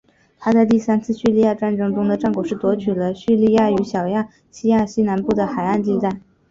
[0.39, 6.09] 他在第三次叙利亚战争中的战果是夺取了叙利亚与小亚细亚西南部的海岸地带。